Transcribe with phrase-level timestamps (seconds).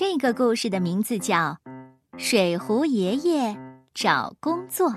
[0.00, 1.34] 这个故事的名字叫
[2.16, 3.56] 《水壶爷爷
[3.92, 4.88] 找工作》，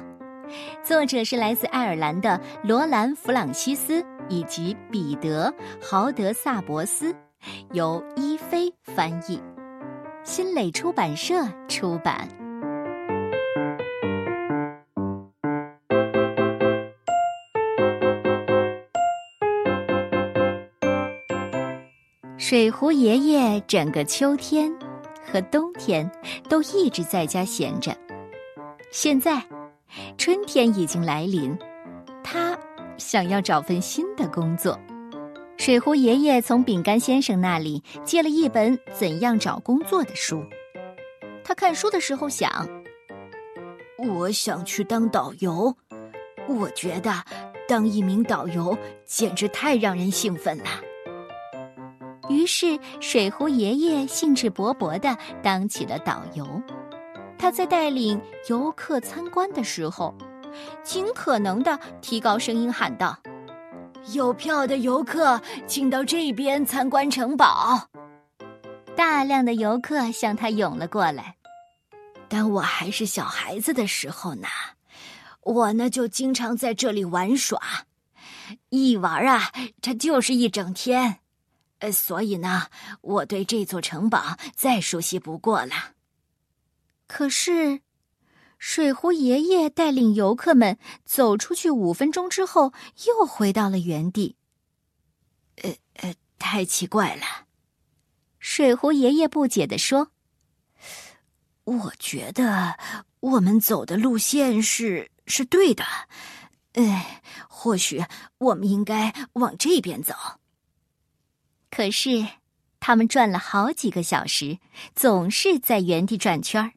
[0.83, 5.51] 作者是来自爱尔兰的罗兰·弗朗西斯以及彼得·
[5.83, 7.15] 豪德萨博斯，
[7.73, 9.41] 由伊菲翻译，
[10.23, 11.33] 新蕾出版社
[11.68, 12.27] 出版。
[22.38, 24.71] 水壶爷爷整个秋天
[25.31, 26.09] 和冬天
[26.49, 27.95] 都一直在家闲着。
[28.91, 29.41] 现在，
[30.17, 31.57] 春天已经来临，
[32.23, 32.57] 他
[32.98, 34.77] 想要找份新的工作。
[35.57, 40.44] 水壶爷爷从饼干先生那里借了一本《怎样找工作》的书。
[41.43, 42.68] 他看书的时候想
[43.98, 45.76] ：“我想去当导游，
[46.48, 47.13] 我觉得
[47.68, 50.66] 当一名导游简直太让人兴奋了。”
[52.30, 56.45] 于是，水壶爷爷兴致勃勃地当起了导游。
[57.37, 60.15] 他在带领游客参观的时候，
[60.84, 63.18] 尽可能地提高声音喊道
[64.13, 67.90] ：“有票的游客，请到这边参观城堡。”
[68.96, 71.35] 大量的游客向他涌了过来。
[72.29, 74.47] 当我还是小孩子的时候呢，
[75.41, 77.59] 我呢就经常在这里玩耍，
[78.69, 79.51] 一玩啊，
[79.81, 81.21] 它就是一整天。
[81.81, 82.68] 呃，所以呢，
[83.01, 85.96] 我对这座城堡再熟悉不过了。
[87.07, 87.81] 可是，
[88.59, 92.72] 水壶爷爷带领游客们走出去五分钟之后，
[93.07, 94.38] 又回到了原地。
[95.63, 97.24] 呃呃，太奇怪了！
[98.38, 100.12] 水壶爷爷不解地说
[101.66, 102.78] ：“我觉得
[103.22, 105.84] 我们走的路线是是对的，
[106.74, 108.06] 哎，或许
[108.38, 110.13] 我们应该往这边走。”
[111.72, 112.28] 可是，
[112.81, 114.59] 他们转了好几个小时，
[114.94, 116.74] 总是在原地转圈儿。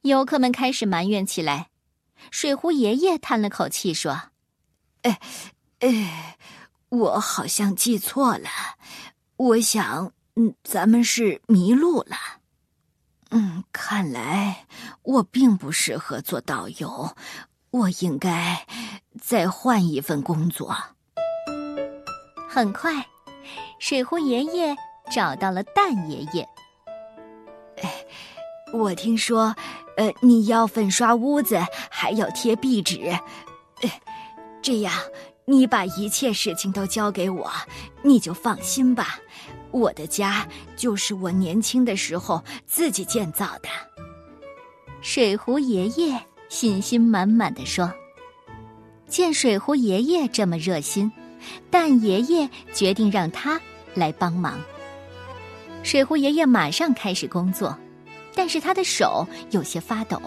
[0.00, 1.68] 游客们开始埋怨起来。
[2.30, 4.30] 水壶爷爷叹了口气说
[5.02, 5.20] ：“哎，
[5.80, 6.38] 哎，
[6.88, 8.48] 我好像记错了。
[9.36, 12.16] 我想，嗯，咱们是迷路了。
[13.30, 14.66] 嗯，看来
[15.02, 17.14] 我并不适合做导游。
[17.70, 18.66] 我应该
[19.20, 20.74] 再换一份工作。”
[22.48, 23.06] 很快。
[23.78, 24.76] 水壶爷爷
[25.10, 26.48] 找到了蛋爷爷。
[27.82, 28.04] 哎，
[28.72, 29.54] 我听说，
[29.96, 31.58] 呃，你要粉刷屋子，
[31.90, 33.00] 还要贴壁纸，
[33.82, 34.00] 哎，
[34.60, 34.92] 这样
[35.44, 37.50] 你把一切事情都交给我，
[38.02, 39.18] 你就放心吧。
[39.70, 43.68] 我的家就是我年轻的时候自己建造的。
[45.00, 47.92] 水壶爷爷信心满满的说
[49.06, 51.12] ：“见水壶爷爷这么热心。”
[51.70, 53.60] 蛋爷爷决定让他
[53.94, 54.58] 来帮忙。
[55.82, 57.76] 水壶爷爷马上开始工作，
[58.34, 60.20] 但是他的手有些发抖，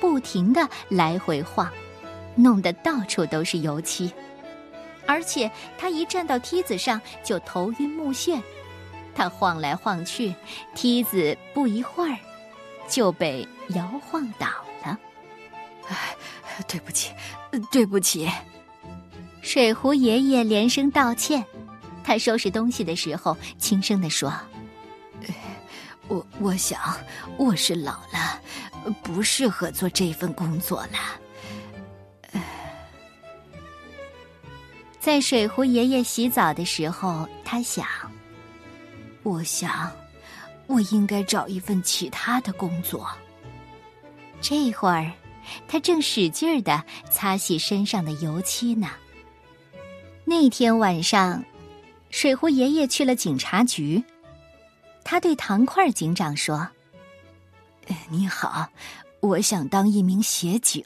[0.00, 1.70] 不停的来回晃，
[2.36, 4.12] 弄得到处都是油漆。
[5.06, 8.40] 而且他一站到梯子上就头晕目眩，
[9.14, 10.34] 他晃来晃去，
[10.74, 12.16] 梯子不一会儿
[12.88, 14.46] 就被摇晃倒
[14.82, 14.98] 了。
[15.88, 16.16] 哎，
[16.66, 17.12] 对不起，
[17.70, 18.30] 对不起。
[19.44, 21.44] 水壶爷爷连声道歉，
[22.02, 24.32] 他收拾东西的时候轻声地说
[26.08, 26.80] ：“我我想
[27.36, 28.40] 我是老了，
[29.02, 32.40] 不适合做这份工作了。”
[34.98, 37.86] 在水壶爷爷洗澡的时候，他想
[39.22, 39.92] ：“我想，
[40.66, 43.06] 我应该找一份其他的工作。”
[44.40, 45.12] 这会儿，
[45.68, 48.88] 他正使劲儿的擦洗身上的油漆呢。
[50.26, 51.44] 那天晚上，
[52.10, 54.02] 水壶爷爷去了警察局。
[55.04, 56.66] 他对糖块警长说
[58.08, 58.70] ：“你好，
[59.20, 60.82] 我想当一名协警。”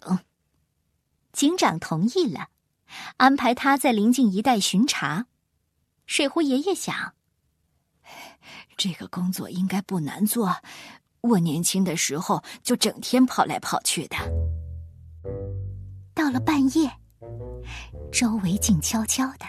[1.32, 2.48] 警长同意了，
[3.16, 5.26] 安排他在临近一带巡查。
[6.06, 7.14] 水壶爷爷想
[8.76, 10.56] ：“这个工作应该不难做，
[11.20, 14.16] 我年轻的时候就整天跑来跑去的。”
[16.12, 16.90] 到了半夜。
[18.10, 19.44] 周围静悄悄的，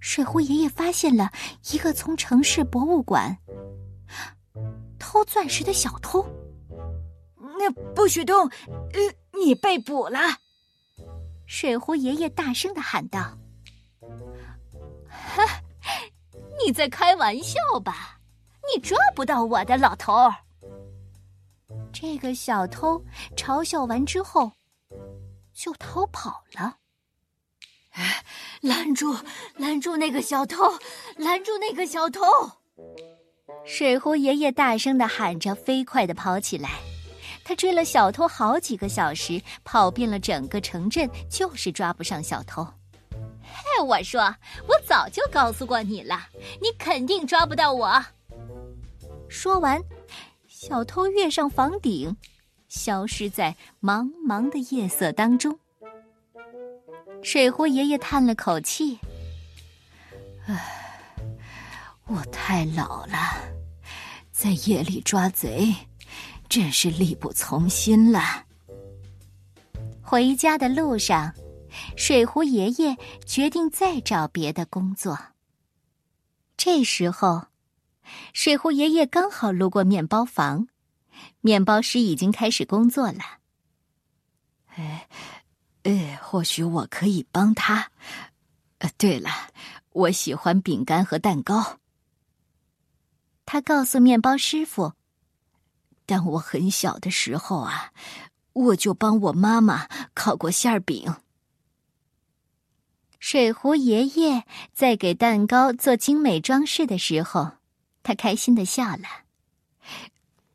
[0.00, 1.30] 水壶爷爷发现了
[1.72, 3.36] 一个从城市博物馆
[4.98, 6.24] 偷钻石的小偷。
[7.58, 8.48] 那不许动！
[8.68, 9.00] 呃，
[9.38, 10.18] 你被捕了！
[11.46, 13.38] 水壶爷爷大声的喊道
[15.08, 15.62] ：“哈，
[16.64, 18.18] 你在开玩笑吧？
[18.74, 20.12] 你抓不到我的，老头！”
[21.92, 23.02] 这个小偷
[23.36, 24.50] 嘲笑完之后，
[25.52, 26.76] 就逃跑了。
[28.60, 29.16] 拦住！
[29.56, 30.78] 拦住那个小偷！
[31.16, 32.22] 拦住那个小偷！
[33.64, 36.70] 水壶爷爷大声的喊着，飞快的跑起来。
[37.44, 42.66] 他追了小偷好几个小时，跑遍了整个城镇，就是抓不上小偷。
[43.42, 44.34] 嘿，我说，
[44.66, 46.28] 我早就告诉过你了，
[46.60, 48.02] 你肯定抓不到我。
[49.28, 49.80] 说完，
[50.48, 52.16] 小偷跃上房顶，
[52.68, 55.58] 消失在茫茫的夜色当中。
[57.24, 58.98] 水壶爷爷叹了口气
[60.46, 61.08] ：“唉，
[62.06, 63.16] 我太老了，
[64.30, 65.74] 在夜里抓贼。”
[66.46, 68.44] 真是力不从心了。
[70.02, 71.34] 回家的路上，
[71.96, 75.18] 水壶爷爷决定再找别的工作。
[76.56, 77.46] 这时候，
[78.34, 80.68] 水壶爷爷刚好路过面包房，
[81.40, 83.38] 面包师已经开始工作了。
[84.76, 85.08] 哎，
[85.84, 87.90] 呃，或许我可以帮他。
[88.78, 89.30] 呃，对了，
[89.90, 91.78] 我喜欢饼干和蛋糕。
[93.46, 94.92] 他告诉面包师傅。
[96.06, 97.92] 当我很小的时候啊，
[98.52, 101.14] 我就帮我妈妈烤过馅饼。
[103.18, 104.44] 水壶爷爷
[104.74, 107.52] 在给蛋糕做精美装饰的时候，
[108.02, 109.24] 他开心的笑了。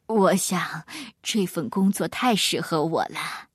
[0.06, 0.86] 我想
[1.24, 3.49] 这份工作太适合我了。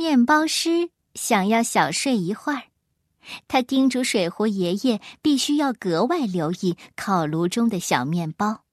[0.00, 2.68] 面包师想要小睡一会儿，
[3.48, 8.64] 他叮嘱水壶爷爷必须要格外留意烤炉中的小面包。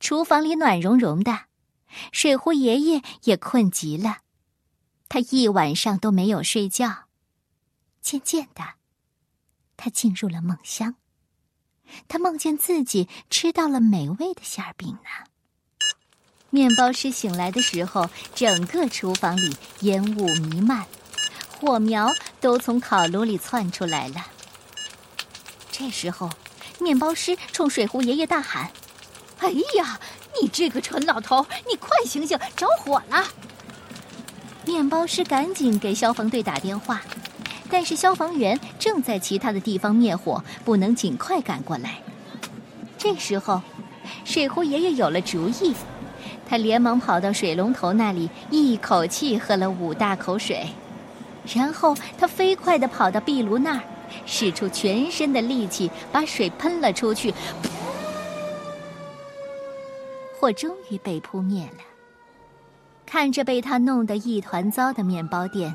[0.00, 1.42] 厨房里暖融融的，
[2.10, 4.22] 水壶爷爷也困极了，
[5.08, 7.04] 他一晚上都没有睡觉。
[8.00, 8.74] 渐渐的，
[9.76, 10.96] 他进入了梦乡。
[12.08, 15.28] 他梦见自己吃到了美味的馅饼呢。
[16.50, 20.86] 面包师醒来的时候，整个厨房里烟雾弥漫，
[21.60, 22.10] 火苗
[22.40, 24.26] 都从烤炉里窜出来了。
[25.70, 26.30] 这时候，
[26.80, 28.70] 面包师冲水壶爷爷大喊。
[29.40, 30.00] 哎呀，
[30.40, 33.24] 你这个蠢老头，你快醒醒，着火了！
[34.64, 37.02] 面包师赶紧给消防队打电话，
[37.70, 42.00] 但是消防员正在其他的地方灭火，不能尽快赶过来。
[42.96, 43.60] 这时候，
[44.24, 45.74] 水壶爷爷有了主意，
[46.48, 50.66] 他连忙跑到水龙头那里，一口气喝了五大口水，
[51.54, 53.82] 然后他飞快地跑到壁炉那儿，
[54.24, 57.34] 使出全身的力气把水喷了出去。
[60.40, 61.84] 火终于被扑灭了。
[63.04, 65.74] 看着被他弄得一团糟的面包店，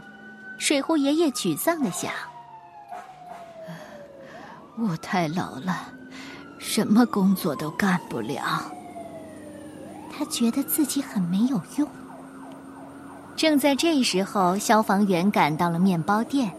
[0.57, 2.11] 水壶爷爷沮丧的想
[4.77, 5.87] ：“我太老了，
[6.59, 8.71] 什么工作都干不了。”
[10.15, 11.88] 他觉得自己很没有用。
[13.36, 16.51] 正在这时候，消防员赶到了面包店，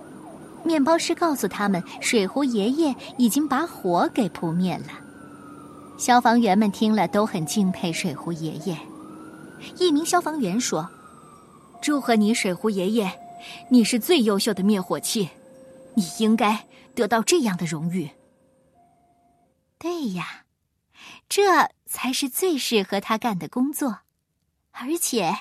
[0.65, 4.87] 面包师告诉他们，水壶爷爷已经把火给扑灭了。
[5.97, 8.77] 消防员们听了都很敬佩水壶爷爷。
[9.79, 10.91] 一名消防员说
[11.81, 13.13] ：“祝贺你，水壶爷爷，
[13.71, 15.31] 你是最优秀的灭火器，
[15.95, 18.11] 你应该得到这样的荣誉。”
[19.79, 20.44] 对呀，
[21.29, 24.01] 这才是最适合他干的工作，
[24.73, 25.35] 而且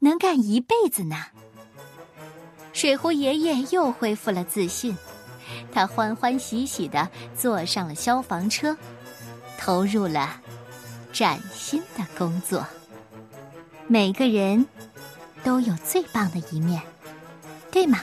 [0.00, 1.26] 能干一辈子呢。
[2.72, 4.96] 水壶爷爷又恢复了自信，
[5.72, 8.76] 他欢欢喜喜的坐上了消防车。
[9.56, 10.42] 投入了
[11.10, 12.66] 崭新的工作。
[13.86, 14.66] 每个人
[15.42, 16.82] 都有最棒的一面，
[17.70, 18.00] 对吗？